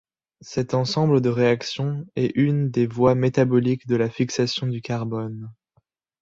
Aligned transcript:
Cet 0.39 0.73
ensemble 0.73 1.21
de 1.21 1.29
réactions 1.29 2.07
est 2.15 2.35
une 2.35 2.71
des 2.71 2.87
voies 2.87 3.13
métaboliques 3.13 3.85
de 3.85 3.95
la 3.95 4.09
fixation 4.09 4.65
du 4.65 4.81
carbone. 4.81 5.53